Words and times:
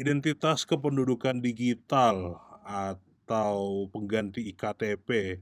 identitas 0.00 0.64
kependudukan 0.64 1.44
digital 1.44 2.40
atau 2.64 3.84
pengganti 3.92 4.48
iktp, 4.48 5.36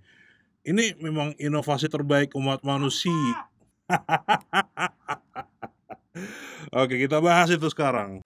ini 0.67 0.99
memang 0.99 1.39
inovasi 1.39 1.87
terbaik 1.87 2.35
umat 2.35 2.67
manusia. 2.67 3.47
Oke, 6.75 6.99
kita 6.99 7.23
bahas 7.23 7.55
itu 7.55 7.71
sekarang. 7.71 8.19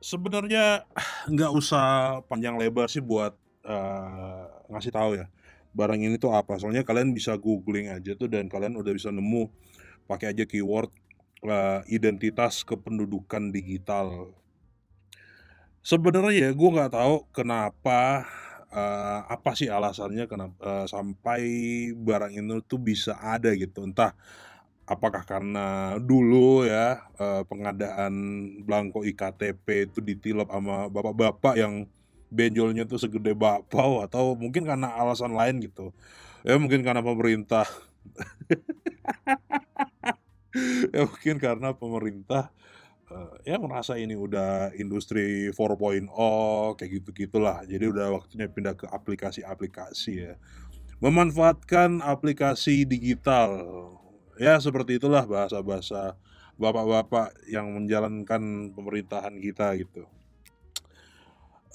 Sebenarnya 0.00 0.88
nggak 1.28 1.52
usah 1.54 2.18
panjang 2.26 2.58
lebar 2.58 2.90
sih 2.90 3.04
buat 3.04 3.36
uh, 3.62 4.50
ngasih 4.72 4.90
tahu 4.90 5.14
ya 5.20 5.28
barang 5.70 6.02
ini 6.02 6.18
tuh 6.18 6.34
apa. 6.34 6.58
Soalnya 6.58 6.82
kalian 6.82 7.14
bisa 7.14 7.38
googling 7.38 7.94
aja 7.94 8.18
tuh 8.18 8.26
dan 8.26 8.50
kalian 8.50 8.74
udah 8.74 8.90
bisa 8.90 9.14
nemu 9.14 9.46
pakai 10.10 10.34
aja 10.34 10.42
keyword 10.42 10.90
uh, 11.44 11.80
identitas 11.88 12.64
kependudukan 12.64 13.52
digital. 13.52 14.32
Sebenarnya 15.80 16.52
gue 16.52 16.70
nggak 16.76 16.92
tahu 16.92 17.24
kenapa 17.32 18.28
uh, 18.68 19.24
apa 19.26 19.56
sih 19.56 19.72
alasannya 19.72 20.28
kenapa 20.28 20.56
uh, 20.60 20.86
sampai 20.86 21.40
barang 21.96 22.36
ini 22.36 22.60
tuh 22.64 22.80
bisa 22.80 23.16
ada 23.16 23.52
gitu. 23.56 23.88
Entah 23.88 24.12
apakah 24.84 25.22
karena 25.22 25.96
dulu 26.02 26.66
ya 26.66 27.06
uh, 27.16 27.46
pengadaan 27.46 28.12
blanko 28.66 29.06
iktp 29.06 29.86
itu 29.86 30.02
ditilap 30.02 30.50
sama 30.50 30.90
bapak-bapak 30.90 31.54
yang 31.54 31.86
benjolnya 32.30 32.86
tuh 32.86 32.98
segede 32.98 33.34
bakpao 33.34 34.02
atau 34.02 34.34
mungkin 34.34 34.66
karena 34.66 34.92
alasan 34.98 35.34
lain 35.34 35.62
gitu. 35.64 35.94
Ya 36.44 36.56
mungkin 36.56 36.80
karena 36.84 37.04
pemerintah 37.04 37.68
ya 40.94 41.06
mungkin 41.06 41.36
karena 41.38 41.74
pemerintah 41.74 42.50
uh, 43.10 43.34
ya 43.46 43.58
merasa 43.58 43.98
ini 43.98 44.14
udah 44.14 44.74
industri 44.78 45.50
4.0 45.54 46.10
kayak 46.78 46.90
gitu-gitulah. 47.02 47.62
Jadi 47.66 47.84
udah 47.90 48.06
waktunya 48.14 48.46
pindah 48.50 48.74
ke 48.78 48.86
aplikasi-aplikasi 48.90 50.12
ya. 50.30 50.34
Memanfaatkan 51.00 52.04
aplikasi 52.04 52.84
digital. 52.84 53.50
Ya 54.40 54.56
seperti 54.60 55.00
itulah 55.00 55.24
bahasa-bahasa 55.24 56.16
bapak-bapak 56.60 57.32
yang 57.48 57.72
menjalankan 57.72 58.72
pemerintahan 58.76 59.36
kita 59.40 59.72
gitu. 59.80 60.04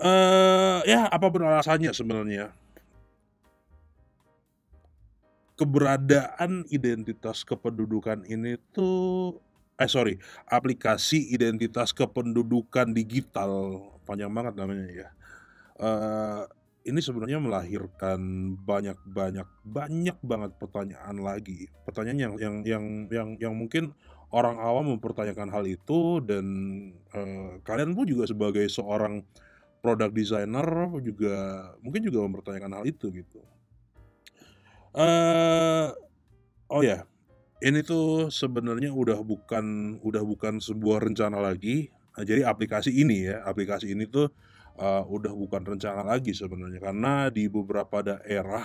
uh, 0.03 0.83
ya 0.83 1.07
apa 1.07 1.31
pun 1.31 1.47
alasannya 1.47 1.95
sebenarnya 1.95 2.51
keberadaan 5.55 6.67
identitas 6.67 7.47
kependudukan 7.47 8.27
ini 8.27 8.59
tuh 8.75 9.39
eh 9.75 9.89
sorry 9.91 10.19
aplikasi 10.47 11.31
identitas 11.31 11.91
kependudukan 11.95 12.91
digital. 12.95 13.83
Panjang 14.05 14.31
banget 14.31 14.53
namanya 14.55 14.87
ya. 14.91 15.09
Uh, 15.75 16.43
ini 16.85 17.01
sebenarnya 17.01 17.41
melahirkan 17.41 18.19
banyak 18.61 18.95
banyak 19.09 19.47
banyak 19.65 20.17
banget 20.21 20.51
pertanyaan 20.61 21.17
lagi. 21.19 21.67
Pertanyaan 21.83 22.19
yang 22.19 22.33
yang 22.37 22.55
yang 22.63 22.85
yang 23.09 23.29
yang 23.41 23.53
mungkin 23.57 23.91
orang 24.29 24.61
awam 24.61 24.95
mempertanyakan 24.95 25.49
hal 25.49 25.65
itu 25.65 26.21
dan 26.21 26.45
uh, 27.15 27.57
kalian 27.65 27.97
pun 27.97 28.05
juga 28.05 28.29
sebagai 28.29 28.67
seorang 28.69 29.25
product 29.79 30.13
designer 30.17 30.65
juga 31.01 31.35
mungkin 31.81 32.01
juga 32.01 32.19
mempertanyakan 32.25 32.71
hal 32.81 32.85
itu 32.89 33.13
gitu 33.13 33.37
uh, 34.95 35.91
oh 36.71 36.81
ya, 36.81 37.03
ini 37.59 37.83
tuh 37.83 38.31
sebenarnya 38.31 38.95
udah 38.95 39.19
bukan 39.21 39.99
udah 40.01 40.23
bukan 40.23 40.63
sebuah 40.63 41.03
rencana 41.05 41.43
lagi. 41.43 41.91
Nah, 42.15 42.23
jadi 42.23 42.47
aplikasi 42.47 42.95
ini 42.95 43.27
ya, 43.27 43.43
aplikasi 43.43 43.91
ini 43.91 44.07
tuh 44.07 44.31
uh, 44.79 45.03
udah 45.03 45.35
bukan 45.35 45.75
rencana 45.75 46.07
lagi 46.07 46.31
sebenarnya 46.31 46.79
karena 46.79 47.27
di 47.27 47.51
beberapa 47.51 47.99
daerah 47.99 48.63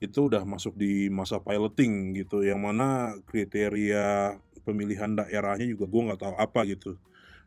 itu 0.00 0.30
udah 0.30 0.46
masuk 0.46 0.78
di 0.78 1.12
masa 1.12 1.42
piloting 1.42 2.16
gitu, 2.16 2.40
yang 2.46 2.64
mana 2.64 3.18
kriteria 3.26 4.38
pemilihan 4.62 5.10
daerahnya 5.18 5.66
juga 5.66 5.90
gue 5.90 6.02
nggak 6.06 6.20
tahu 6.22 6.34
apa 6.38 6.60
gitu, 6.70 6.94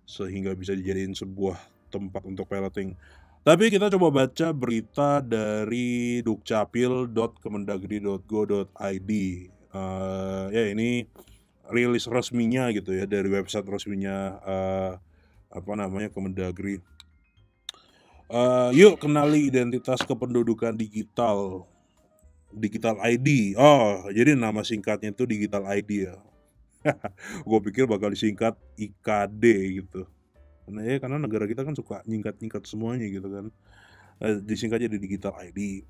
sehingga 0.03 0.51
bisa 0.53 0.75
dijadiin 0.75 1.15
sebuah 1.15 1.57
tempat 1.87 2.27
untuk 2.27 2.51
piloting. 2.51 2.93
Tapi 3.41 3.73
kita 3.73 3.89
coba 3.97 4.21
baca 4.21 4.53
berita 4.53 5.17
dari 5.17 6.21
dukcapil.kemendagri.go.id. 6.21 9.11
Uh, 9.71 10.51
ya 10.53 10.69
ini 10.69 11.09
rilis 11.73 12.05
resminya 12.05 12.69
gitu 12.69 12.93
ya 12.93 13.09
dari 13.09 13.25
website 13.33 13.65
resminya 13.65 14.37
uh, 14.45 14.93
apa 15.49 15.71
namanya 15.73 16.13
Kemendagri. 16.13 16.85
Uh, 18.29 18.69
yuk 18.77 19.01
kenali 19.01 19.49
identitas 19.49 20.05
kependudukan 20.05 20.77
digital. 20.77 21.65
Digital 22.53 23.01
ID. 23.01 23.57
Oh, 23.57 24.05
jadi 24.13 24.37
nama 24.37 24.61
singkatnya 24.61 25.17
itu 25.17 25.25
Digital 25.25 25.65
ID 25.65 26.13
ya. 26.13 26.21
Gue 27.49 27.57
pikir 27.63 27.87
bakal 27.89 28.13
disingkat 28.13 28.53
IKD 28.77 29.43
gitu. 29.81 30.05
Karena 30.71 30.87
ya 30.87 31.03
karena 31.03 31.19
negara 31.19 31.43
kita 31.51 31.67
kan 31.67 31.75
suka 31.75 31.99
nyingkat-nyingkat 32.07 32.63
semuanya 32.63 33.11
gitu 33.11 33.27
kan. 33.27 33.51
Eh, 34.23 34.39
disingkat 34.39 34.79
jadi 34.87 34.95
digital 34.95 35.35
ID. 35.35 35.83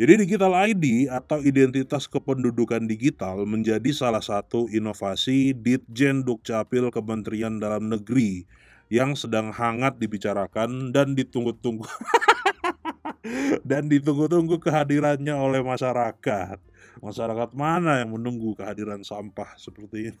Jadi 0.00 0.24
digital 0.24 0.56
ID 0.56 1.12
atau 1.12 1.44
identitas 1.44 2.08
kependudukan 2.08 2.88
digital 2.88 3.44
menjadi 3.44 3.92
salah 3.92 4.24
satu 4.24 4.64
inovasi 4.72 5.52
Ditjen 5.52 6.24
Dukcapil 6.24 6.88
Kementerian 6.88 7.60
Dalam 7.60 7.92
Negeri 7.92 8.48
yang 8.88 9.12
sedang 9.12 9.52
hangat 9.52 10.00
dibicarakan 10.00 10.96
dan 10.96 11.12
ditunggu-tunggu 11.12 11.84
dan 13.68 13.92
ditunggu-tunggu 13.92 14.56
kehadirannya 14.64 15.36
oleh 15.36 15.60
masyarakat. 15.60 16.56
Masyarakat 17.04 17.50
mana 17.52 18.00
yang 18.00 18.16
menunggu 18.16 18.56
kehadiran 18.56 19.04
sampah 19.04 19.60
seperti 19.60 20.08
ini? 20.08 20.20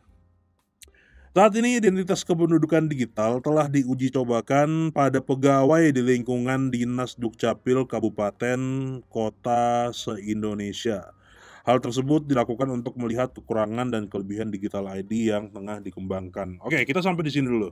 Saat 1.40 1.56
ini 1.56 1.80
identitas 1.80 2.28
kependudukan 2.28 2.92
digital 2.92 3.40
telah 3.40 3.72
diuji 3.72 4.12
cobakan 4.12 4.92
pada 4.92 5.24
pegawai 5.24 5.88
di 5.88 6.04
lingkungan 6.04 6.68
Dinas 6.68 7.16
Dukcapil 7.16 7.88
Kabupaten 7.88 8.60
Kota 9.08 9.88
se-Indonesia. 9.96 11.16
Hal 11.64 11.80
tersebut 11.80 12.28
dilakukan 12.28 12.68
untuk 12.76 13.00
melihat 13.00 13.32
kekurangan 13.32 13.88
dan 13.88 14.12
kelebihan 14.12 14.52
digital 14.52 14.92
ID 14.92 15.32
yang 15.32 15.48
tengah 15.48 15.80
dikembangkan. 15.80 16.60
Oke, 16.60 16.84
kita 16.84 17.00
sampai 17.00 17.24
di 17.24 17.32
sini 17.32 17.48
dulu. 17.48 17.72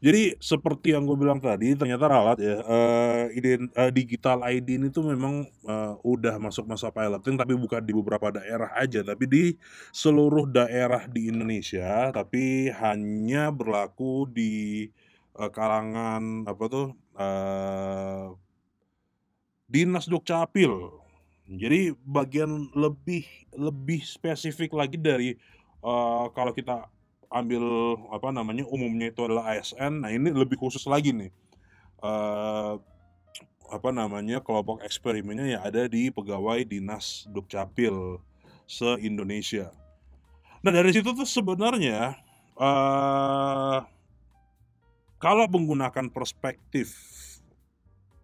Jadi 0.00 0.32
seperti 0.40 0.96
yang 0.96 1.04
gue 1.04 1.12
bilang 1.12 1.36
tadi, 1.44 1.76
ternyata 1.76 2.08
ralat 2.08 2.40
ya, 2.40 2.56
uh, 2.64 3.28
ident 3.36 3.68
uh, 3.76 3.92
digital 3.92 4.40
ID 4.48 4.80
ini 4.80 4.88
tuh 4.88 5.04
memang, 5.12 5.44
uh, 5.68 6.00
udah 6.00 6.40
masuk 6.40 6.64
masa 6.64 6.88
piloting 6.88 7.36
tapi 7.36 7.52
bukan 7.52 7.84
di 7.84 7.92
beberapa 7.92 8.32
daerah 8.32 8.72
aja, 8.80 9.04
tapi 9.04 9.28
di 9.28 9.44
seluruh 9.92 10.48
daerah 10.48 11.04
di 11.04 11.28
Indonesia, 11.28 12.08
tapi 12.16 12.72
hanya 12.80 13.52
berlaku 13.52 14.24
di, 14.24 14.88
uh, 15.36 15.52
kalangan 15.52 16.48
apa 16.48 16.64
tuh, 16.72 16.88
uh, 17.20 18.32
Dinas 19.68 20.08
Dukcapil. 20.08 20.96
Jadi 21.50 21.92
bagian 22.08 22.72
lebih 22.72 23.28
lebih 23.52 24.00
spesifik 24.00 24.72
lagi 24.72 24.96
dari, 24.96 25.36
uh, 25.84 26.32
kalau 26.32 26.56
kita 26.56 26.88
ambil 27.30 27.94
apa 28.10 28.34
namanya 28.34 28.66
umumnya 28.66 29.14
itu 29.14 29.22
adalah 29.22 29.54
ASN. 29.54 30.02
Nah 30.02 30.10
ini 30.10 30.34
lebih 30.34 30.58
khusus 30.58 30.82
lagi 30.90 31.14
nih 31.14 31.30
uh, 32.02 32.74
apa 33.70 33.90
namanya 33.94 34.42
kelompok 34.42 34.82
eksperimennya 34.82 35.56
yang 35.58 35.62
ada 35.62 35.86
di 35.86 36.10
pegawai 36.10 36.66
dinas 36.66 37.30
dukcapil 37.30 38.18
se 38.66 38.98
Indonesia. 39.06 39.70
Nah 40.60 40.74
dari 40.74 40.90
situ 40.90 41.14
tuh 41.14 41.24
sebenarnya 41.24 42.18
uh, 42.58 43.78
kalau 45.22 45.46
menggunakan 45.46 46.10
perspektif 46.10 46.98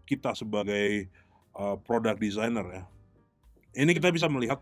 kita 0.02 0.35
sebagai 0.35 1.06
uh, 1.55 1.79
product 1.79 2.19
designer 2.19 2.67
ya, 2.67 2.82
ini 3.79 3.91
kita 3.94 4.11
bisa 4.11 4.26
melihat 4.26 4.59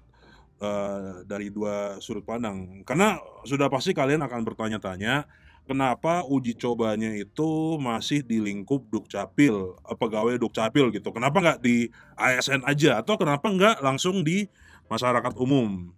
uh, 0.65 1.21
dari 1.29 1.53
dua 1.53 2.01
sudut 2.01 2.25
pandang. 2.25 2.81
Karena 2.89 3.21
sudah 3.45 3.69
pasti 3.69 3.93
kalian 3.93 4.25
akan 4.25 4.41
bertanya-tanya, 4.49 5.29
kenapa 5.69 6.25
uji 6.25 6.57
cobanya 6.57 7.13
itu 7.13 7.77
masih 7.77 8.25
di 8.25 8.41
lingkup 8.41 8.89
Dukcapil, 8.89 9.77
uh, 9.77 9.97
pegawai 9.97 10.41
Dukcapil 10.41 10.89
gitu. 10.97 11.13
Kenapa 11.13 11.45
nggak 11.45 11.61
di 11.61 11.93
ASN 12.17 12.65
aja 12.65 13.05
atau 13.05 13.21
kenapa 13.21 13.53
nggak 13.53 13.85
langsung 13.85 14.25
di 14.25 14.49
masyarakat 14.89 15.37
umum? 15.37 15.93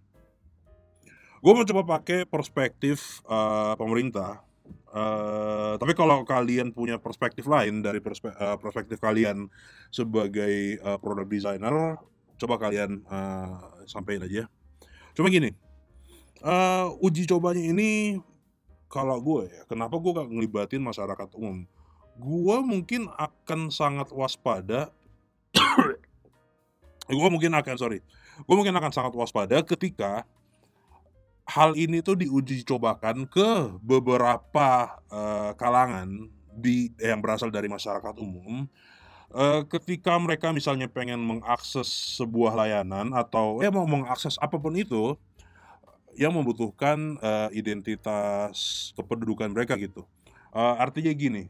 Gue 1.39 1.53
mau 1.53 1.63
coba 1.63 1.99
pakai 2.01 2.27
perspektif 2.27 3.23
uh, 3.29 3.77
pemerintah. 3.79 4.43
Uh, 4.87 5.77
tapi 5.77 5.93
kalau 5.93 6.25
kalian 6.25 6.73
punya 6.73 6.97
perspektif 6.97 7.45
lain 7.45 7.85
dari 7.85 8.01
perspe 8.01 8.33
uh, 8.33 8.57
perspektif 8.57 8.97
kalian 8.97 9.45
sebagai 9.93 10.81
uh, 10.81 10.97
product 10.97 11.29
designer, 11.29 12.01
coba 12.41 12.55
kalian 12.57 13.05
uh, 13.05 13.85
sampaikan 13.85 14.25
aja. 14.25 14.49
Cuma 15.17 15.33
gini, 15.33 15.49
uh, 16.45 16.93
uji 17.01 17.25
cobanya 17.25 17.65
ini 17.65 18.21
kalau 18.85 19.17
gue 19.17 19.49
ya, 19.49 19.65
kenapa 19.65 19.97
gue 19.97 20.13
gak 20.13 20.29
ngelibatin 20.29 20.77
masyarakat 20.77 21.33
umum? 21.33 21.65
Gue 22.21 22.57
mungkin 22.61 23.09
akan 23.17 23.73
sangat 23.73 24.13
waspada. 24.13 24.93
gue 27.09 27.29
mungkin 27.33 27.49
akan 27.57 27.75
sorry, 27.81 28.05
gue 28.45 28.55
mungkin 28.55 28.77
akan 28.77 28.93
sangat 28.93 29.17
waspada 29.17 29.57
ketika 29.65 30.21
hal 31.49 31.73
ini 31.73 32.05
tuh 32.05 32.19
diuji 32.19 32.61
cobakan 32.61 33.25
ke 33.25 33.73
beberapa 33.81 35.01
uh, 35.09 35.57
kalangan 35.57 36.29
di 36.53 36.93
yang 37.01 37.25
berasal 37.25 37.49
dari 37.49 37.65
masyarakat 37.65 38.13
umum 38.21 38.69
uh, 39.33 39.63
ketika 39.67 40.15
mereka 40.19 40.53
misalnya 40.55 40.87
pengen 40.87 41.19
mengakses 41.19 41.87
sebuah 42.19 42.55
layanan 42.55 43.11
atau 43.15 43.59
ya 43.63 43.71
mau 43.73 43.87
mengakses 43.87 44.39
apa 44.39 44.55
pun 44.59 44.75
itu 44.75 45.15
yang 46.17 46.33
membutuhkan 46.33 47.17
uh, 47.21 47.49
identitas 47.53 48.89
kependudukan 48.97 49.53
mereka 49.53 49.77
gitu 49.77 50.05
uh, 50.53 50.75
artinya 50.77 51.11
gini 51.13 51.49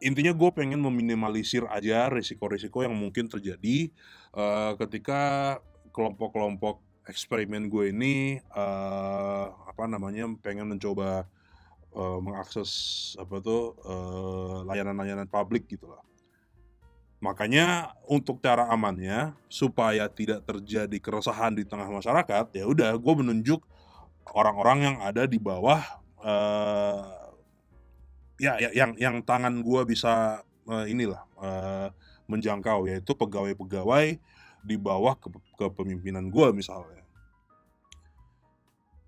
intinya 0.00 0.32
gue 0.32 0.50
pengen 0.56 0.80
meminimalisir 0.80 1.68
aja 1.68 2.08
risiko-risiko 2.08 2.80
yang 2.80 2.96
mungkin 2.96 3.28
terjadi 3.28 3.92
uh, 4.32 4.72
ketika 4.80 5.56
kelompok-kelompok 5.92 6.80
eksperimen 7.04 7.68
gue 7.68 7.92
ini 7.92 8.40
uh, 8.56 9.52
apa 9.68 9.84
namanya 9.90 10.24
pengen 10.40 10.72
mencoba 10.72 11.28
uh, 11.92 12.18
mengakses 12.22 12.70
apa 13.18 13.42
tuh 13.42 13.74
uh, 13.82 14.62
layanan-layanan 14.64 15.26
publik 15.26 15.66
gitu 15.66 15.90
lah. 15.90 16.02
Makanya 17.20 17.92
untuk 18.08 18.40
cara 18.40 18.64
amannya 18.72 19.36
supaya 19.52 20.08
tidak 20.08 20.40
terjadi 20.48 20.96
keresahan 20.96 21.52
di 21.52 21.68
tengah 21.68 21.92
masyarakat 21.92 22.48
ya 22.56 22.64
udah 22.64 22.96
gue 22.96 23.14
menunjuk 23.20 23.60
orang-orang 24.32 24.78
yang 24.88 24.96
ada 25.04 25.28
di 25.28 25.36
bawah 25.36 25.84
uh, 26.24 27.04
ya, 28.40 28.56
ya 28.56 28.72
yang 28.72 28.96
yang 28.96 29.16
tangan 29.20 29.60
gue 29.60 29.80
bisa 29.84 30.40
uh, 30.64 30.86
inilah 30.88 31.20
uh, 31.36 31.92
menjangkau 32.24 32.88
yaitu 32.88 33.12
pegawai-pegawai 33.12 34.16
di 34.64 34.76
bawah 34.80 35.12
ke 35.20 35.28
kepemimpinan 35.60 36.32
gue 36.32 36.48
misalnya. 36.56 37.04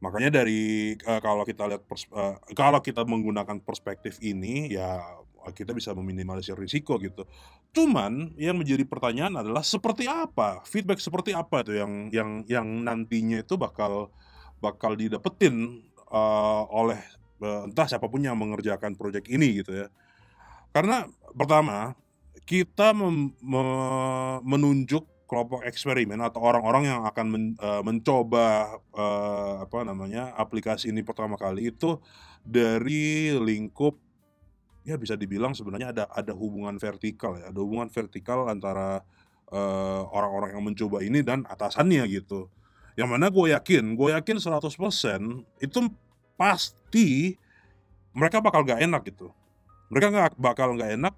Makanya 0.05 0.43
dari 0.43 0.93
uh, 1.09 1.21
kalau 1.25 1.49
kita 1.49 1.65
lihat 1.65 1.83
uh, 2.13 2.37
kalau 2.53 2.85
kita 2.85 3.09
menggunakan 3.09 3.57
perspektif 3.65 4.21
ini 4.21 4.75
ya 4.75 5.01
kita 5.51 5.75
bisa 5.75 5.91
meminimalisir 5.91 6.55
risiko 6.55 6.95
gitu. 7.03 7.27
Cuman 7.75 8.39
yang 8.39 8.55
menjadi 8.55 8.87
pertanyaan 8.87 9.43
adalah 9.43 9.67
seperti 9.67 10.07
apa 10.07 10.63
feedback 10.63 11.03
seperti 11.03 11.35
apa 11.35 11.67
itu 11.67 11.75
yang 11.75 11.93
yang 12.15 12.31
yang 12.47 12.67
nantinya 12.87 13.43
itu 13.43 13.59
bakal 13.59 14.15
bakal 14.63 14.95
didapetin 14.95 15.83
uh, 16.15 16.63
oleh 16.71 17.03
uh, 17.43 17.67
entah 17.67 17.91
siapa 17.91 18.07
pun 18.07 18.23
yang 18.23 18.39
mengerjakan 18.39 18.95
proyek 18.95 19.27
ini 19.27 19.65
gitu 19.65 19.75
ya. 19.75 19.87
Karena 20.71 21.05
pertama 21.35 21.99
kita 22.47 22.95
mem, 22.95 23.35
me, 23.43 23.63
menunjuk 24.47 25.05
kelompok 25.33 25.65
eksperimen 25.65 26.21
atau 26.21 26.45
orang-orang 26.45 26.93
yang 26.93 27.01
akan 27.09 27.27
men, 27.33 27.45
uh, 27.57 27.81
mencoba 27.81 28.77
uh, 28.93 29.65
apa 29.65 29.81
namanya 29.89 30.37
aplikasi 30.37 30.93
ini 30.93 31.01
pertama 31.01 31.41
kali 31.41 31.73
itu 31.73 31.97
dari 32.45 33.33
lingkup 33.33 33.97
ya 34.83 34.99
bisa 34.99 35.15
dibilang 35.15 35.55
sebenarnya 35.55 35.95
ada 35.95 36.05
ada 36.11 36.33
hubungan 36.35 36.75
vertikal 36.79 37.39
ya 37.39 37.51
ada 37.51 37.59
hubungan 37.63 37.87
vertikal 37.91 38.47
antara 38.51 39.03
orang 39.53 40.09
orang-orang 40.09 40.51
yang 40.57 40.65
mencoba 40.65 41.05
ini 41.05 41.21
dan 41.21 41.45
atasannya 41.45 42.09
gitu 42.09 42.49
yang 42.97 43.13
mana 43.13 43.29
gue 43.29 43.53
yakin 43.53 43.93
gue 44.01 44.09
yakin 44.17 44.41
100% 44.41 44.65
itu 45.61 45.79
pasti 46.41 47.37
mereka 48.17 48.41
bakal 48.41 48.65
gak 48.65 48.81
enak 48.81 49.05
gitu 49.13 49.29
mereka 49.93 50.09
nggak 50.09 50.41
bakal 50.41 50.73
nggak 50.73 50.97
enak 50.97 51.15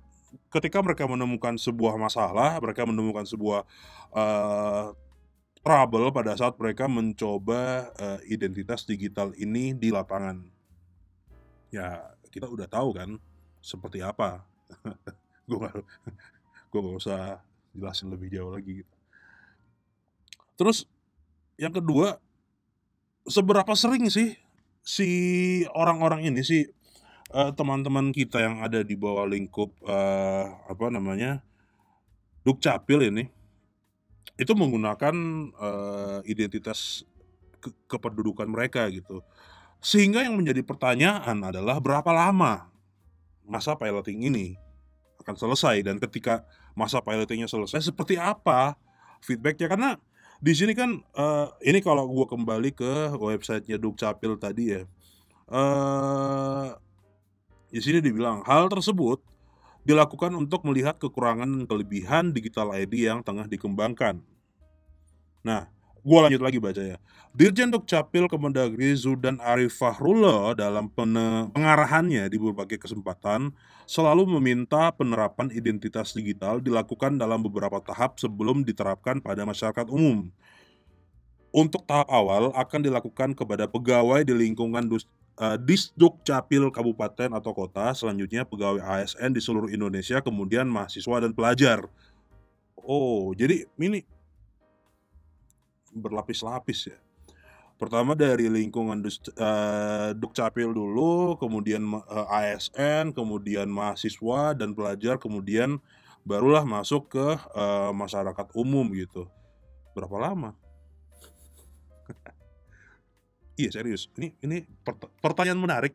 ketika 0.51 0.79
mereka 0.83 1.05
menemukan 1.07 1.55
sebuah 1.59 1.95
masalah, 1.99 2.59
mereka 2.59 2.87
menemukan 2.87 3.27
sebuah 3.27 3.67
uh, 4.15 4.95
trouble 5.65 6.13
pada 6.13 6.37
saat 6.37 6.55
mereka 6.59 6.91
mencoba 6.91 7.91
uh, 7.97 8.21
identitas 8.29 8.85
digital 8.85 9.33
ini 9.39 9.73
di 9.73 9.89
lapangan. 9.91 10.43
Ya, 11.75 12.15
kita 12.31 12.47
udah 12.47 12.71
tahu 12.71 12.95
kan 12.95 13.11
seperti 13.65 14.05
apa. 14.05 14.45
gue 15.49 15.57
gak, 15.57 15.73
gue 16.69 16.81
gak 16.85 16.99
usah 17.01 17.21
jelasin 17.73 18.13
lebih 18.13 18.29
jauh 18.29 18.53
lagi. 18.53 18.85
Gitu. 18.85 18.95
Terus 20.61 20.85
yang 21.57 21.73
kedua, 21.73 22.21
seberapa 23.25 23.73
sering 23.73 24.13
sih 24.13 24.37
si 24.85 25.09
orang-orang 25.73 26.29
ini 26.29 26.45
sih 26.45 26.69
uh, 27.33 27.57
teman-teman 27.57 28.13
kita 28.13 28.45
yang 28.45 28.61
ada 28.61 28.85
di 28.85 28.93
bawah 29.01 29.25
lingkup 29.25 29.73
uh, 29.89 30.69
apa 30.69 30.93
namanya 30.93 31.41
Dukcapil 32.45 33.09
ini 33.09 33.25
itu 34.37 34.53
menggunakan 34.53 35.17
uh, 35.57 36.21
identitas 36.29 37.09
ke 37.57 37.73
kependudukan 37.89 38.45
mereka 38.45 38.85
gitu. 38.93 39.25
Sehingga 39.81 40.21
yang 40.21 40.37
menjadi 40.37 40.61
pertanyaan 40.61 41.41
adalah 41.41 41.81
berapa 41.81 42.13
lama 42.13 42.74
masa 43.45 43.77
piloting 43.77 44.27
ini 44.27 44.57
akan 45.25 45.37
selesai 45.37 45.81
dan 45.85 45.97
ketika 45.97 46.45
masa 46.77 47.01
pilotingnya 47.01 47.49
selesai 47.49 47.81
seperti 47.93 48.21
apa 48.21 48.77
feedbacknya 49.25 49.71
karena 49.71 49.91
di 50.43 50.53
sini 50.53 50.77
kan 50.77 51.01
uh, 51.17 51.49
ini 51.65 51.81
kalau 51.81 52.05
gue 52.11 52.27
kembali 52.29 52.71
ke 52.77 53.17
websitenya 53.17 53.81
Dukcapil 53.81 54.37
tadi 54.37 54.77
ya 54.77 54.83
uh, 55.49 56.77
di 57.73 57.81
sini 57.81 58.05
dibilang 58.05 58.45
hal 58.45 58.69
tersebut 58.69 59.23
dilakukan 59.85 60.33
untuk 60.33 60.65
melihat 60.65 60.97
kekurangan 60.97 61.45
dan 61.45 61.65
kelebihan 61.69 62.33
digital 62.33 62.73
ID 62.73 63.05
yang 63.05 63.21
tengah 63.21 63.45
dikembangkan. 63.45 64.17
Nah, 65.45 65.69
gue 66.05 66.19
lanjut 66.21 66.43
lagi 66.45 66.61
baca 66.61 66.83
ya. 66.85 66.97
Dirjen 67.35 67.73
Dukcapil 67.73 68.29
Kemendagri 68.29 68.93
Zudan 68.95 69.41
Arif 69.41 69.81
Fahrullah 69.81 70.55
dalam 70.55 70.87
pengarahannya 70.93 72.29
di 72.29 72.37
berbagai 72.39 72.79
kesempatan 72.79 73.51
selalu 73.89 74.29
meminta 74.39 74.93
penerapan 74.93 75.49
identitas 75.51 76.13
digital 76.13 76.61
dilakukan 76.61 77.17
dalam 77.17 77.41
beberapa 77.41 77.81
tahap 77.81 78.21
sebelum 78.21 78.63
diterapkan 78.63 79.19
pada 79.19 79.43
masyarakat 79.49 79.89
umum. 79.89 80.29
Untuk 81.55 81.87
tahap 81.89 82.07
awal 82.13 82.53
akan 82.53 82.81
dilakukan 82.85 83.33
kepada 83.33 83.65
pegawai 83.71 84.27
di 84.27 84.35
lingkungan 84.35 84.91
uh, 84.91 85.57
Disduk 85.59 86.21
Capil 86.27 86.67
Kabupaten 86.69 87.31
atau 87.31 87.55
Kota, 87.55 87.95
selanjutnya 87.95 88.43
pegawai 88.43 88.83
ASN 88.83 89.31
di 89.33 89.41
seluruh 89.41 89.71
Indonesia, 89.71 90.19
kemudian 90.19 90.67
mahasiswa 90.67 91.23
dan 91.23 91.31
pelajar. 91.31 91.87
Oh, 92.75 93.31
jadi 93.39 93.71
ini 93.79 94.03
berlapis-lapis 95.95 96.91
ya. 96.91 96.99
Pertama 97.75 98.15
dari 98.15 98.47
lingkungan 98.47 99.03
uh, 99.03 100.15
Dukcapil 100.15 100.71
dulu, 100.71 101.35
kemudian 101.43 101.83
uh, 101.91 102.27
ASN, 102.31 103.11
kemudian 103.11 103.67
mahasiswa 103.67 104.55
dan 104.55 104.79
pelajar, 104.79 105.19
kemudian 105.19 105.83
barulah 106.23 106.63
masuk 106.63 107.11
ke 107.19 107.29
uh, 107.55 107.91
masyarakat 107.91 108.47
umum 108.55 108.87
gitu. 108.95 109.27
Berapa 109.95 110.31
lama? 110.31 110.51
Iya 113.55 113.71
serius. 113.71 114.11
Ini 114.19 114.35
ini 114.43 114.67
pertanyaan 115.23 115.63
menarik. 115.63 115.95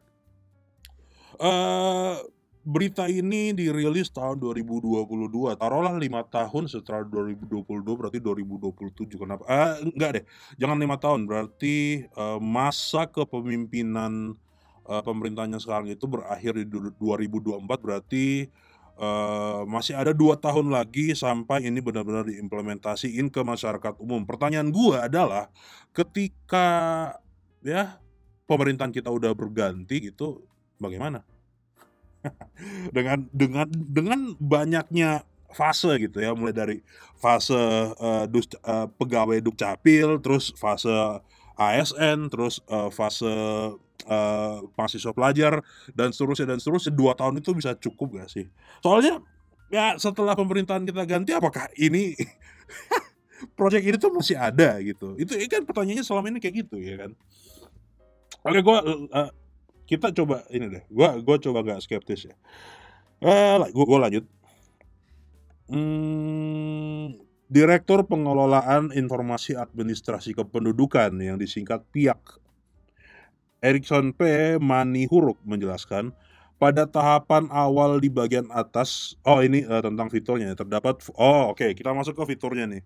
Uh, 1.35 2.15
berita 2.63 3.07
ini 3.07 3.55
dirilis 3.55 4.11
tahun 4.11 4.39
2022. 4.43 5.55
Taruhlah 5.55 5.95
lima 5.95 6.21
tahun 6.27 6.67
setelah 6.67 7.07
2022 7.07 7.63
berarti 7.83 8.19
2027. 8.19 9.15
Kenapa? 9.15 9.43
Uh, 9.47 9.89
enggak 9.89 10.09
deh. 10.19 10.23
Jangan 10.59 10.77
lima 10.77 10.95
tahun. 10.99 11.23
Berarti 11.23 12.07
uh, 12.13 12.37
masa 12.43 13.07
kepemimpinan 13.07 14.35
uh, 14.83 15.01
pemerintahnya 15.03 15.57
sekarang 15.63 15.87
itu 15.87 16.05
berakhir 16.05 16.59
di 16.59 16.65
2024. 16.67 17.63
Berarti 17.79 18.51
uh, 18.99 19.63
masih 19.63 19.95
ada 19.95 20.11
dua 20.11 20.35
tahun 20.35 20.69
lagi 20.69 21.15
sampai 21.15 21.63
ini 21.63 21.79
benar-benar 21.79 22.27
diimplementasiin 22.27 23.31
ke 23.31 23.41
masyarakat 23.41 23.95
umum. 24.03 24.27
Pertanyaan 24.27 24.69
gua 24.69 25.07
adalah 25.07 25.47
ketika 25.95 26.67
ya 27.63 27.97
pemerintahan 28.45 28.91
kita 28.91 29.07
udah 29.07 29.31
berganti 29.31 30.11
gitu 30.11 30.43
bagaimana 30.79 31.23
dengan 32.95 33.25
dengan 33.31 33.67
dengan 33.69 34.19
banyaknya 34.37 35.23
fase 35.49 35.89
gitu 35.97 36.21
ya 36.21 36.37
mulai 36.37 36.53
dari 36.53 36.77
fase 37.17 37.57
uh, 37.97 38.25
dus, 38.29 38.45
uh, 38.61 38.85
pegawai 38.99 39.41
dukcapil 39.41 40.21
terus 40.21 40.53
fase 40.53 40.93
ASN 41.57 42.29
terus 42.29 42.61
uh, 42.69 42.93
fase 42.93 43.27
uh, 44.05 44.57
mahasiswa 44.77 45.11
pelajar 45.11 45.65
dan 45.97 46.13
seterusnya 46.13 46.55
dan 46.55 46.59
seterusnya 46.61 46.93
dua 46.93 47.17
tahun 47.17 47.41
itu 47.41 47.51
bisa 47.57 47.73
cukup 47.75 48.21
gak 48.21 48.29
sih 48.29 48.45
soalnya 48.85 49.19
ya 49.73 49.97
setelah 49.97 50.37
pemerintahan 50.37 50.85
kita 50.85 51.03
ganti 51.05 51.31
apakah 51.33 51.65
ini 51.77 52.13
project 53.57 53.83
ini 53.85 53.97
tuh 53.97 54.11
masih 54.11 54.35
ada 54.35 54.79
gitu. 54.83 55.15
Itu 55.15 55.35
kan 55.47 55.63
pertanyaannya 55.63 56.03
selama 56.03 56.27
ini 56.31 56.39
kayak 56.43 56.55
gitu 56.65 56.77
ya 56.79 56.95
kan. 57.07 57.11
Oke, 58.43 58.59
gua 58.63 58.83
uh, 58.83 59.29
kita 59.89 60.13
coba 60.13 60.45
ini 60.53 60.69
deh. 60.69 60.83
Gua 60.93 61.17
gua 61.17 61.41
coba 61.41 61.65
gak 61.65 61.81
skeptis 61.81 62.29
ya. 62.29 62.35
Eh, 63.25 63.57
uh, 63.57 63.65
gua, 63.73 63.85
gua 63.89 63.99
lanjut. 64.05 64.29
Hmm, 65.69 67.17
Direktur 67.49 68.05
Pengelolaan 68.05 68.93
Informasi 68.93 69.57
Administrasi 69.57 70.37
Kependudukan 70.37 71.17
yang 71.17 71.41
disingkat 71.41 71.81
PIAK 71.89 72.37
Erikson 73.59 74.15
P. 74.15 74.55
Manihuruk 74.61 75.41
menjelaskan, 75.43 76.15
pada 76.59 76.87
tahapan 76.87 77.47
awal 77.51 77.99
di 77.99 78.07
bagian 78.11 78.47
atas, 78.51 79.19
oh 79.27 79.43
ini 79.43 79.63
uh, 79.67 79.83
tentang 79.83 80.07
fiturnya 80.11 80.55
terdapat, 80.55 80.99
oh 81.15 81.51
oke 81.51 81.59
okay, 81.59 81.71
kita 81.75 81.91
masuk 81.91 82.15
ke 82.19 82.35
fiturnya 82.35 82.67
nih. 82.67 82.83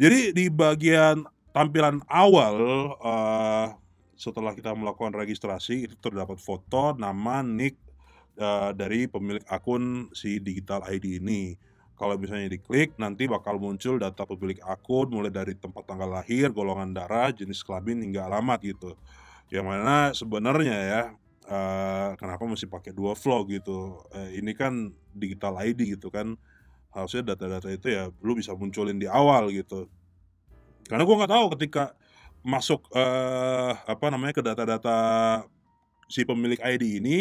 Jadi 0.00 0.20
di 0.34 0.44
bagian 0.50 1.26
tampilan 1.50 2.02
awal 2.06 2.56
uh, 3.02 3.74
setelah 4.20 4.52
kita 4.52 4.76
melakukan 4.76 5.16
registrasi 5.16 5.88
itu 5.88 5.96
terdapat 5.96 6.36
foto, 6.36 6.92
nama, 6.92 7.40
nick 7.40 7.80
uh, 8.36 8.76
dari 8.76 9.08
pemilik 9.08 9.40
akun 9.48 10.12
si 10.12 10.36
digital 10.36 10.84
ID 10.84 11.24
ini. 11.24 11.56
Kalau 11.96 12.20
misalnya 12.20 12.52
diklik, 12.52 12.96
nanti 13.00 13.24
bakal 13.24 13.56
muncul 13.56 13.96
data 13.96 14.28
pemilik 14.28 14.60
akun 14.64 15.08
mulai 15.08 15.32
dari 15.32 15.56
tempat 15.56 15.88
tanggal 15.88 16.20
lahir, 16.20 16.52
golongan 16.52 16.92
darah, 16.92 17.32
jenis 17.32 17.64
kelamin 17.64 18.04
hingga 18.04 18.28
alamat 18.28 18.60
gitu. 18.60 18.92
Yang 19.48 19.64
mana 19.64 19.96
sebenarnya 20.12 20.76
ya 20.76 21.02
uh, 21.48 22.12
kenapa 22.20 22.44
mesti 22.44 22.68
pakai 22.68 22.92
dua 22.92 23.16
flow 23.16 23.48
gitu? 23.48 24.04
Uh, 24.12 24.28
ini 24.36 24.52
kan 24.52 24.92
digital 25.16 25.56
ID 25.60 25.96
gitu 25.96 26.12
kan, 26.12 26.36
harusnya 26.92 27.32
data-data 27.32 27.72
itu 27.72 27.88
ya 27.88 28.12
lu 28.20 28.36
bisa 28.36 28.52
munculin 28.52 29.00
di 29.00 29.08
awal 29.08 29.48
gitu. 29.48 29.88
Karena 30.88 31.08
gua 31.08 31.24
nggak 31.24 31.32
tahu 31.32 31.46
ketika 31.56 31.96
masuk 32.40 32.88
uh, 32.96 33.76
apa 33.84 34.06
namanya 34.08 34.32
ke 34.36 34.42
data-data 34.44 34.98
si 36.08 36.24
pemilik 36.24 36.58
ID 36.58 37.00
ini 37.00 37.18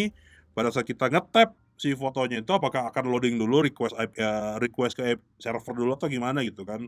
pada 0.55 0.71
saat 0.71 0.87
kita 0.87 1.11
ngetap 1.11 1.53
si 1.79 1.95
fotonya 1.95 2.43
itu 2.43 2.51
apakah 2.51 2.91
akan 2.91 3.07
loading 3.07 3.39
dulu 3.39 3.63
request 3.63 3.95
uh, 3.95 4.59
request 4.59 4.99
ke 4.99 5.15
server 5.39 5.75
dulu 5.75 5.95
atau 5.95 6.11
gimana 6.11 6.43
gitu 6.43 6.67
kan. 6.67 6.83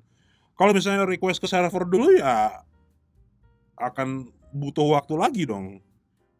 Kalau 0.60 0.72
misalnya 0.76 1.08
request 1.08 1.40
ke 1.40 1.48
server 1.48 1.88
dulu 1.88 2.20
ya 2.20 2.64
akan 3.80 4.28
butuh 4.52 5.00
waktu 5.00 5.16
lagi 5.16 5.44
dong. 5.48 5.80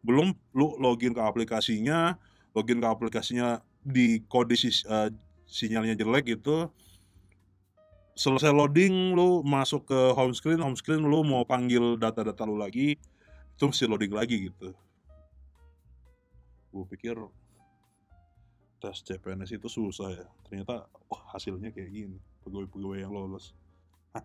Belum 0.04 0.36
lu 0.52 0.76
login 0.76 1.16
ke 1.16 1.22
aplikasinya, 1.24 2.20
login 2.52 2.82
ke 2.82 2.88
aplikasinya 2.88 3.64
di 3.80 4.20
kode 4.28 4.54
uh, 4.84 5.08
sinyalnya 5.48 5.96
jelek 5.96 6.36
gitu. 6.38 6.68
Selesai 8.12 8.52
loading 8.52 9.16
lu 9.16 9.40
masuk 9.40 9.88
ke 9.88 10.00
home 10.12 10.36
screen, 10.36 10.60
home 10.60 10.76
screen 10.76 11.00
lu 11.00 11.24
mau 11.24 11.48
panggil 11.48 11.96
data-data 11.96 12.44
lu 12.44 12.60
lagi, 12.60 13.00
itu 13.56 13.62
mesti 13.64 13.88
loading 13.88 14.12
lagi 14.12 14.52
gitu. 14.52 14.76
Gue 16.72 16.84
pikir 16.92 17.16
tes 18.82 19.00
CPNS 19.06 19.56
itu 19.56 19.68
susah 19.70 20.12
ya. 20.12 20.26
Ternyata 20.44 20.84
oh, 21.08 21.22
hasilnya 21.30 21.70
kayak 21.70 21.90
gini. 21.92 22.18
Pegawai-pegawai 22.42 22.98
yang 23.00 23.14
lolos. 23.14 23.54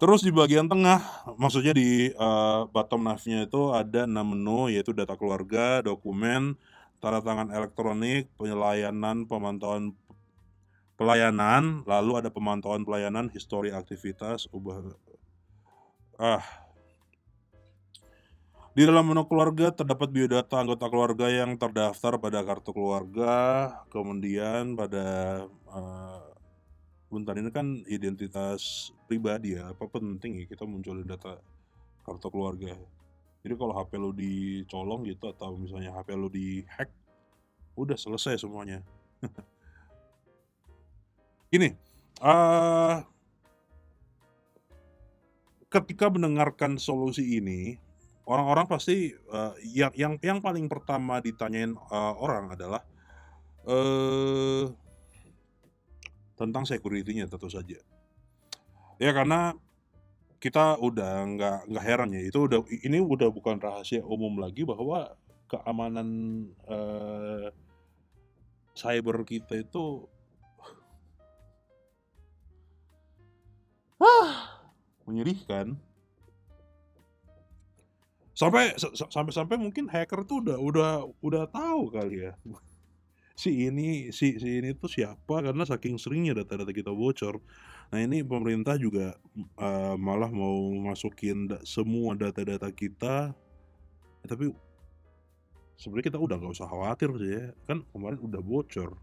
Terus 0.00 0.20
di 0.20 0.32
bagian 0.32 0.68
tengah, 0.68 1.00
maksudnya 1.40 1.72
di 1.72 2.12
uh, 2.16 2.68
bottom 2.68 3.04
nav-nya 3.04 3.48
itu 3.48 3.72
ada 3.72 4.04
enam 4.04 4.36
menu 4.36 4.68
yaitu 4.68 4.92
data 4.92 5.16
keluarga, 5.16 5.80
dokumen, 5.80 6.52
tanda 7.00 7.20
tangan 7.24 7.48
elektronik, 7.48 8.28
penyelayanan, 8.36 9.24
pemantauan 9.24 9.96
pelayanan, 10.96 11.84
lalu 11.84 12.24
ada 12.24 12.32
pemantauan 12.32 12.82
pelayanan, 12.82 13.28
histori 13.30 13.70
aktivitas, 13.70 14.48
ubah 14.50 14.80
ah. 16.16 16.44
Di 18.76 18.84
dalam 18.84 19.08
menu 19.08 19.24
keluarga 19.24 19.72
terdapat 19.72 20.12
biodata 20.12 20.60
anggota 20.60 20.92
keluarga 20.92 21.32
yang 21.32 21.56
terdaftar 21.56 22.20
pada 22.20 22.44
kartu 22.44 22.76
keluarga, 22.76 23.32
kemudian 23.88 24.76
pada 24.76 25.48
uh, 25.72 26.20
bentar 27.08 27.40
ini 27.40 27.48
kan 27.48 27.80
identitas 27.88 28.92
pribadi 29.08 29.56
ya 29.56 29.72
apa 29.72 29.88
penting 29.88 30.44
ya 30.44 30.44
kita 30.44 30.68
munculin 30.68 31.08
data 31.08 31.40
kartu 32.04 32.28
keluarga? 32.28 32.76
Jadi 33.40 33.54
kalau 33.56 33.72
HP 33.72 33.96
lo 33.96 34.12
dicolong 34.12 35.08
gitu 35.08 35.24
atau 35.32 35.56
misalnya 35.56 35.96
HP 35.96 36.08
lo 36.12 36.28
di 36.28 36.60
hack 36.68 36.92
udah 37.80 37.96
selesai 37.96 38.44
semuanya 38.44 38.84
ini 41.52 41.74
uh, 42.22 43.02
ketika 45.70 46.08
mendengarkan 46.08 46.78
solusi 46.80 47.38
ini 47.38 47.76
orang-orang 48.26 48.66
pasti 48.66 49.14
uh, 49.30 49.54
yang 49.62 49.92
yang 49.94 50.14
yang 50.22 50.38
paling 50.42 50.66
pertama 50.66 51.22
ditanyain 51.22 51.74
uh, 51.90 52.14
orang 52.18 52.54
adalah 52.54 52.82
uh, 53.66 54.70
tentang 56.36 56.68
security-nya 56.68 57.30
tentu 57.30 57.48
saja. 57.48 57.80
Ya 59.00 59.10
karena 59.12 59.56
kita 60.36 60.76
udah 60.76 61.24
nggak 61.32 61.58
nggak 61.72 61.84
heran 61.84 62.12
ya 62.12 62.22
itu 62.28 62.44
udah 62.44 62.60
ini 62.84 63.00
udah 63.00 63.32
bukan 63.32 63.56
rahasia 63.56 64.04
umum 64.04 64.36
lagi 64.36 64.68
bahwa 64.68 65.16
keamanan 65.48 66.08
uh, 66.68 67.48
cyber 68.76 69.24
kita 69.24 69.64
itu 69.64 70.04
ah. 74.00 74.30
Menyedihkan 75.06 75.78
sampai 78.36 78.76
sampai 78.92 79.32
sampai 79.32 79.56
mungkin 79.56 79.88
hacker 79.88 80.28
tuh 80.28 80.44
udah 80.44 80.60
udah 80.60 80.90
udah 81.24 81.42
tahu 81.48 81.88
kali 81.88 82.28
ya. 82.28 82.36
Si 83.36 83.68
ini 83.68 84.08
si 84.16 84.40
si 84.40 84.64
ini 84.64 84.72
tuh 84.72 84.88
siapa? 84.88 85.44
Karena 85.44 85.60
saking 85.68 86.00
seringnya 86.00 86.40
data-data 86.40 86.72
kita 86.72 86.88
bocor. 86.88 87.36
Nah 87.92 88.00
ini 88.00 88.24
pemerintah 88.24 88.80
juga 88.80 89.12
uh, 89.60 89.92
malah 90.00 90.32
mau 90.32 90.72
masukin 90.72 91.44
da 91.44 91.60
semua 91.60 92.16
data-data 92.16 92.64
kita, 92.72 93.36
ya, 94.24 94.26
tapi 94.26 94.56
sebenarnya 95.76 96.06
kita 96.08 96.16
udah 96.16 96.36
nggak 96.40 96.54
usah 96.56 96.64
khawatir 96.64 97.12
sih 97.20 97.30
ya, 97.36 97.44
kan 97.68 97.84
kemarin 97.92 98.24
udah 98.24 98.40
bocor. 98.40 98.96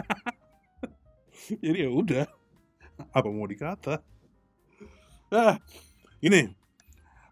Jadi 1.60 1.78
ya 1.84 1.92
udah, 1.92 2.24
apa 3.16 3.28
mau 3.28 3.46
dikata? 3.48 4.00
Ah, 5.32 5.56
ini, 6.20 6.52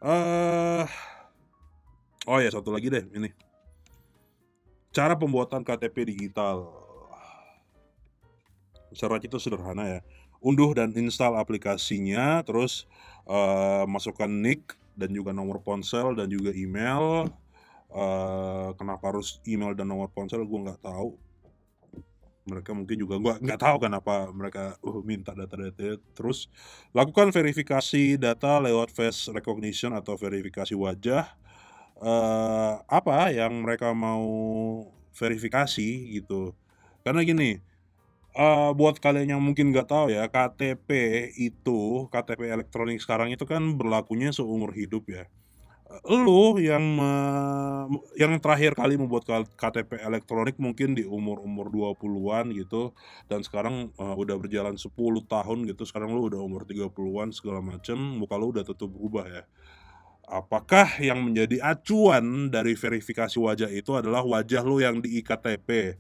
uh, 0.01 0.89
oh 2.25 2.39
ya 2.41 2.49
satu 2.49 2.73
lagi 2.73 2.89
deh 2.89 3.05
ini. 3.13 3.29
Cara 4.91 5.15
pembuatan 5.15 5.63
KTP 5.63 6.11
digital. 6.11 6.67
Syarat 8.91 9.23
itu 9.23 9.39
sederhana 9.39 9.87
ya. 9.87 10.01
Unduh 10.43 10.73
dan 10.73 10.91
install 10.97 11.37
aplikasinya, 11.37 12.43
terus 12.43 12.89
uh, 13.29 13.85
masukkan 13.87 14.27
nick 14.27 14.75
dan 14.99 15.13
juga 15.15 15.31
nomor 15.31 15.63
ponsel 15.63 16.17
dan 16.17 16.27
juga 16.27 16.51
email. 16.57 17.31
Uh, 17.93 18.73
kenapa 18.81 19.15
harus 19.15 19.39
email 19.47 19.77
dan 19.77 19.87
nomor 19.87 20.11
ponsel? 20.11 20.43
Gue 20.43 20.65
nggak 20.65 20.83
tahu. 20.83 21.15
Mereka 22.49 22.73
mungkin 22.73 22.97
juga 22.97 23.21
gue 23.21 23.35
nggak 23.45 23.61
tahu 23.61 23.77
kenapa 23.85 24.33
mereka 24.33 24.77
uh, 24.81 25.01
minta 25.05 25.37
data-data. 25.37 26.01
Terus 26.17 26.49
lakukan 26.97 27.33
verifikasi 27.35 28.17
data 28.17 28.61
lewat 28.63 28.93
face 28.93 29.29
recognition 29.29 29.93
atau 29.93 30.17
verifikasi 30.17 30.73
wajah 30.73 31.29
uh, 32.01 32.81
apa 32.89 33.31
yang 33.31 33.61
mereka 33.61 33.93
mau 33.93 34.25
verifikasi 35.13 36.17
gitu. 36.17 36.57
Karena 37.05 37.25
gini, 37.25 37.61
uh, 38.37 38.73
buat 38.77 38.99
kalian 39.01 39.37
yang 39.37 39.43
mungkin 39.43 39.73
nggak 39.73 39.89
tahu 39.89 40.07
ya, 40.13 40.27
KTP 40.29 40.89
itu, 41.37 42.09
KTP 42.13 42.51
elektronik 42.51 43.01
sekarang 43.03 43.33
itu 43.33 43.45
kan 43.49 43.63
berlakunya 43.77 44.33
seumur 44.33 44.73
hidup 44.75 45.07
ya. 45.09 45.25
Lu 46.07 46.55
yang 46.63 46.85
me 46.95 47.11
yang 48.15 48.39
terakhir 48.39 48.79
kali 48.79 48.95
membuat 48.95 49.27
KTP 49.59 49.99
elektronik 50.07 50.55
mungkin 50.63 50.95
di 50.95 51.03
umur-umur 51.03 51.67
20-an 51.67 52.55
gitu, 52.55 52.95
dan 53.27 53.43
sekarang, 53.43 53.91
uh, 53.99 54.15
udah 54.15 54.39
berjalan 54.39 54.79
10 54.79 54.87
tahun 55.27 55.59
gitu, 55.67 55.83
sekarang 55.83 56.15
lu 56.15 56.31
udah 56.31 56.39
umur 56.39 56.63
30-an 56.63 57.35
segala 57.35 57.59
macem, 57.59 57.99
muka 57.99 58.39
lu 58.39 58.55
udah 58.55 58.63
tentu 58.63 58.87
berubah 58.87 59.27
ya 59.27 59.43
apakah 60.31 60.87
yang 61.03 61.27
menjadi 61.27 61.59
acuan 61.59 62.55
dari 62.55 62.79
verifikasi 62.79 63.35
wajah 63.35 63.67
itu 63.67 63.99
adalah 63.99 64.23
wajah 64.23 64.63
lo 64.63 64.79
yang 64.79 65.03
di 65.03 65.19
IKTP. 65.19 65.99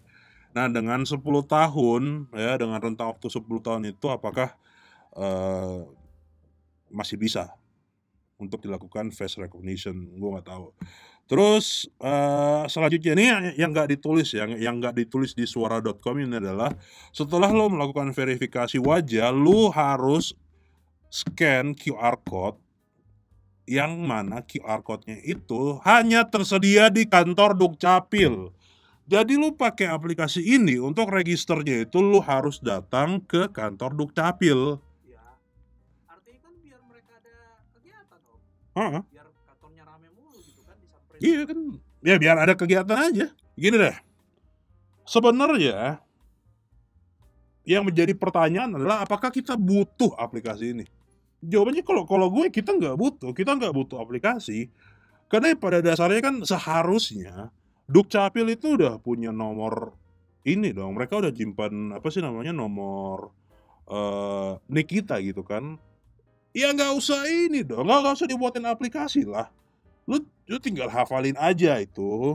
Nah, 0.54 0.70
dengan 0.70 1.02
10 1.02 1.18
tahun 1.46 2.30
ya 2.30 2.54
dengan 2.54 2.78
rentang 2.78 3.10
waktu 3.10 3.26
10 3.26 3.42
tahun 3.58 3.82
itu 3.90 4.06
apakah 4.06 4.54
uh, 5.18 5.82
masih 6.94 7.18
bisa 7.18 7.54
untuk 8.40 8.64
dilakukan 8.64 9.12
face 9.12 9.38
recognition? 9.38 10.16
Gue 10.16 10.34
nggak 10.34 10.48
tahu. 10.48 10.72
Terus 11.30 11.86
uh, 12.02 12.66
selanjutnya 12.66 13.14
ini 13.14 13.24
yang 13.30 13.42
yang 13.54 13.70
nggak 13.70 13.94
ditulis 13.94 14.34
ya, 14.34 14.50
yang 14.50 14.82
nggak 14.82 14.98
ditulis 14.98 15.30
di 15.30 15.46
suara.com 15.46 16.18
ini 16.18 16.42
adalah 16.42 16.74
setelah 17.14 17.54
lo 17.54 17.70
melakukan 17.70 18.10
verifikasi 18.10 18.82
wajah, 18.82 19.30
lo 19.30 19.70
harus 19.70 20.34
scan 21.06 21.78
QR 21.78 22.18
code 22.26 22.58
yang 23.70 24.02
mana 24.02 24.42
QR 24.42 24.82
code-nya 24.82 25.22
itu 25.22 25.78
hanya 25.86 26.26
tersedia 26.26 26.90
di 26.90 27.06
kantor 27.06 27.54
Dukcapil. 27.54 28.50
Jadi 29.06 29.38
lu 29.38 29.54
pakai 29.54 29.86
aplikasi 29.86 30.42
ini 30.42 30.82
untuk 30.82 31.14
registernya 31.14 31.86
itu 31.86 32.02
lu 32.02 32.18
harus 32.18 32.58
datang 32.58 33.22
ke 33.22 33.46
kantor 33.54 33.94
Dukcapil. 33.94 34.82
Om. 38.74 38.80
Heeh. 38.80 39.02
Biar 39.10 39.26
kantornya 39.46 39.82
rame 39.86 40.08
mulu 40.14 40.38
gitu 40.42 40.60
kan 40.62 40.76
disamperin. 40.78 41.20
Iya 41.20 41.40
kan, 41.46 41.58
ya 42.04 42.14
biar 42.18 42.36
ada 42.38 42.54
kegiatan 42.54 42.98
aja. 42.98 43.26
Gini 43.58 43.76
deh, 43.76 43.96
sebenarnya 45.04 46.00
yang 47.68 47.84
menjadi 47.84 48.16
pertanyaan 48.16 48.74
adalah 48.78 49.04
apakah 49.04 49.28
kita 49.28 49.54
butuh 49.58 50.16
aplikasi 50.16 50.72
ini? 50.74 50.86
Jawabannya 51.40 51.84
kalau 51.84 52.04
kalau 52.04 52.28
gue 52.28 52.52
kita 52.52 52.76
nggak 52.76 52.96
butuh, 52.96 53.30
kita 53.32 53.56
nggak 53.56 53.72
butuh 53.72 54.00
aplikasi. 54.00 54.68
Karena 55.30 55.54
pada 55.54 55.78
dasarnya 55.78 56.20
kan 56.20 56.34
seharusnya 56.42 57.54
Dukcapil 57.90 58.46
itu 58.54 58.78
udah 58.78 59.02
punya 59.02 59.34
nomor 59.34 59.98
ini 60.46 60.70
dong. 60.70 60.94
Mereka 60.94 61.18
udah 61.18 61.34
simpan 61.34 61.90
apa 61.90 62.06
sih 62.06 62.22
namanya 62.22 62.54
nomor 62.54 63.34
eh 63.90 64.54
nik 64.70 64.86
kita 64.86 65.18
gitu 65.18 65.42
kan. 65.42 65.74
Ya 66.50 66.74
nggak 66.74 66.98
usah 66.98 67.30
ini 67.30 67.62
dong, 67.62 67.86
nggak 67.86 67.98
nggak 68.02 68.14
usah 68.18 68.28
dibuatin 68.28 68.66
aplikasi 68.66 69.22
lah. 69.22 69.46
Lu, 70.10 70.18
lu 70.50 70.58
tinggal 70.58 70.90
hafalin 70.90 71.38
aja 71.38 71.78
itu 71.78 72.34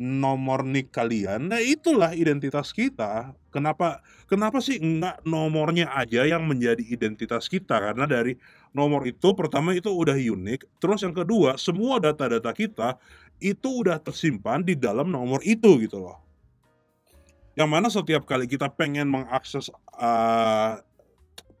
nomor 0.00 0.66
nik 0.66 0.90
kalian. 0.90 1.52
Nah 1.52 1.60
itulah 1.62 2.16
identitas 2.16 2.74
kita. 2.74 3.36
Kenapa 3.54 4.02
kenapa 4.26 4.58
sih 4.58 4.82
enggak 4.82 5.22
nomornya 5.22 5.92
aja 5.94 6.26
yang 6.26 6.48
menjadi 6.48 6.82
identitas 6.82 7.46
kita? 7.46 7.78
Karena 7.78 8.08
dari 8.08 8.34
nomor 8.74 9.06
itu 9.06 9.30
pertama 9.36 9.70
itu 9.76 9.92
udah 9.92 10.18
unik. 10.18 10.80
Terus 10.82 11.06
yang 11.06 11.14
kedua 11.14 11.54
semua 11.60 12.02
data-data 12.02 12.50
kita 12.50 12.98
itu 13.38 13.84
udah 13.84 14.00
tersimpan 14.02 14.66
di 14.66 14.74
dalam 14.74 15.12
nomor 15.12 15.38
itu 15.46 15.78
gitu 15.78 16.02
loh. 16.02 16.18
Yang 17.54 17.70
mana 17.70 17.86
setiap 17.86 18.26
kali 18.26 18.50
kita 18.50 18.66
pengen 18.66 19.06
mengakses 19.06 19.70
uh, 19.94 20.82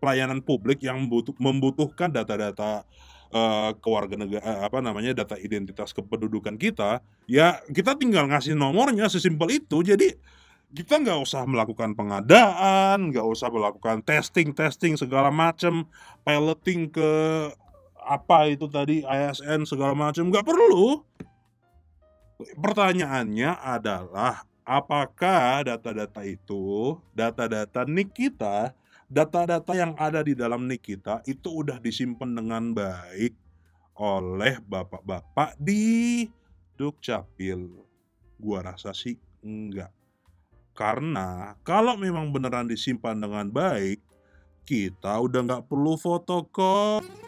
pelayanan 0.04 0.44
publik 0.44 0.84
yang 0.84 1.00
membutuh, 1.00 1.32
membutuhkan 1.40 2.12
data-data 2.12 2.84
uh, 3.32 3.72
keluarga 3.80 4.20
negara 4.20 4.68
apa 4.68 4.84
namanya 4.84 5.24
data 5.24 5.40
identitas 5.40 5.96
kependudukan 5.96 6.60
kita 6.60 7.00
ya 7.24 7.64
kita 7.72 7.96
tinggal 7.96 8.28
ngasih 8.28 8.52
nomornya 8.52 9.08
sesimpel 9.08 9.64
itu. 9.64 9.80
Jadi 9.80 10.12
kita 10.76 11.00
nggak 11.00 11.24
usah 11.24 11.48
melakukan 11.48 11.96
pengadaan 11.96 13.08
nggak 13.08 13.24
usah 13.24 13.48
melakukan 13.48 14.04
testing 14.04 14.52
testing 14.52 15.00
segala 15.00 15.32
macam 15.32 15.88
piloting 16.20 16.92
ke 16.92 17.10
apa 18.04 18.52
itu 18.52 18.68
tadi 18.68 19.00
ASN 19.00 19.64
segala 19.64 19.96
macam 19.96 20.28
nggak 20.28 20.44
perlu. 20.44 21.00
Pertanyaannya 22.60 23.56
adalah 23.56 24.44
apakah 24.66 25.62
data-data 25.64 26.20
itu 26.26 26.98
data-data 27.14 27.86
nik 27.86 28.10
kita 28.12 28.74
data-data 29.08 29.72
yang 29.76 29.92
ada 29.96 30.24
di 30.24 30.32
dalam 30.32 30.66
nik 30.68 30.82
kita 30.84 31.20
itu 31.28 31.64
udah 31.64 31.78
disimpan 31.78 32.30
dengan 32.34 32.72
baik 32.74 33.34
oleh 33.98 34.58
bapak-bapak 34.64 35.54
di 35.60 36.26
Dukcapil. 36.74 37.70
Gua 38.38 38.58
rasa 38.66 38.90
sih 38.90 39.14
enggak. 39.46 39.94
Karena 40.74 41.54
kalau 41.62 41.94
memang 41.94 42.34
beneran 42.34 42.66
disimpan 42.66 43.14
dengan 43.14 43.46
baik, 43.46 44.02
kita 44.66 45.22
udah 45.22 45.40
nggak 45.46 45.64
perlu 45.70 45.94
foto 45.94 46.42
kok. 46.50 47.23